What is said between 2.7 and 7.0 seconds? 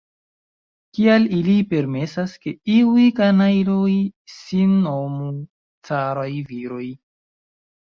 iuj kanajloj sin nomu caraj viroj?